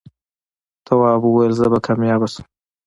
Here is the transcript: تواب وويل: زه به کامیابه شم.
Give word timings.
تواب 0.85 1.21
وويل: 1.25 1.51
زه 1.59 1.65
به 1.71 1.79
کامیابه 1.85 2.27
شم. 2.33 2.45